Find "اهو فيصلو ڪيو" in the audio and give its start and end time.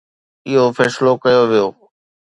0.49-1.41